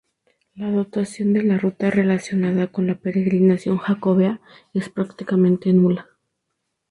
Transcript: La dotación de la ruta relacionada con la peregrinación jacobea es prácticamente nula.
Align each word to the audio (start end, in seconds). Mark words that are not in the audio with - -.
La 0.55 0.71
dotación 0.71 1.31
de 1.33 1.43
la 1.43 1.59
ruta 1.59 1.91
relacionada 1.91 2.65
con 2.71 2.87
la 2.87 2.95
peregrinación 2.95 3.77
jacobea 3.77 4.41
es 4.73 4.89
prácticamente 4.89 5.71
nula. 5.73 6.07